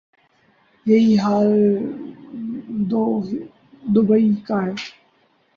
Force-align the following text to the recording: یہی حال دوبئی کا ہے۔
یہی 0.85 1.17
حال 1.17 1.49
دوبئی 3.85 4.29
کا 4.47 4.65
ہے۔ 4.65 4.73